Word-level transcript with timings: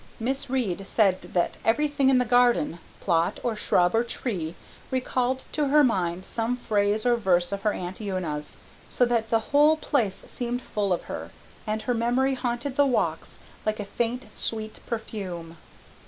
Miss 0.19 0.49
Reade 0.49 0.87
said 0.87 1.21
that 1.35 1.57
everything 1.63 2.09
in 2.09 2.17
the 2.17 2.25
garden, 2.25 2.79
plot 3.01 3.39
or 3.43 3.55
shrub 3.55 3.93
or 3.93 4.03
tree, 4.03 4.55
recalled 4.89 5.45
to 5.51 5.67
her 5.67 5.83
mind 5.83 6.25
some 6.25 6.57
phrase 6.57 7.05
or 7.05 7.15
verse 7.15 7.51
of 7.51 7.61
her 7.61 7.71
Aunt 7.71 8.01
Una's, 8.01 8.57
so 8.89 9.05
that 9.05 9.29
the 9.29 9.51
whole 9.53 9.77
place 9.77 10.25
seemed 10.27 10.63
full 10.63 10.91
of 10.91 11.03
her, 11.03 11.29
and 11.67 11.83
her 11.83 11.93
memory 11.93 12.33
haunted 12.33 12.77
the 12.77 12.87
walks 12.87 13.37
like 13.63 13.79
a 13.79 13.85
faint, 13.85 14.25
sweet 14.33 14.79
perfume. 14.87 15.57